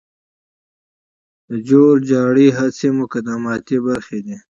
د 1.49 1.51
جور 1.67 1.95
جارې 2.09 2.47
هڅې 2.57 2.87
مقدماتي 3.01 3.77
برخي 3.85 4.19
دي. 4.25 4.37